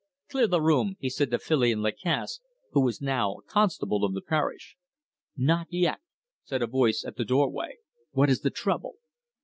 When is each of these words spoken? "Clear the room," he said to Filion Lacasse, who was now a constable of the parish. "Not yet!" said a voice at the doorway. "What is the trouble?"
"Clear 0.31 0.47
the 0.47 0.61
room," 0.63 0.95
he 0.99 1.11
said 1.11 1.29
to 1.29 1.37
Filion 1.37 1.83
Lacasse, 1.83 2.39
who 2.71 2.81
was 2.81 3.03
now 3.03 3.35
a 3.35 3.43
constable 3.43 4.03
of 4.03 4.15
the 4.15 4.21
parish. 4.23 4.75
"Not 5.37 5.67
yet!" 5.69 5.99
said 6.43 6.63
a 6.63 6.65
voice 6.65 7.03
at 7.05 7.17
the 7.17 7.23
doorway. 7.23 7.77
"What 8.11 8.27
is 8.31 8.39
the 8.41 8.49
trouble?" 8.49 8.95